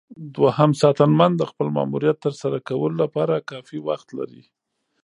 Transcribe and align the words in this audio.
دوهم 0.35 0.71
ساتنمن 0.81 1.31
د 1.37 1.43
خپل 1.51 1.67
ماموریت 1.77 2.17
ترسره 2.25 2.57
کولو 2.67 2.95
لپاره 3.03 3.45
کافي 3.49 3.77
وخت 3.87 4.07
لري. 4.17 4.43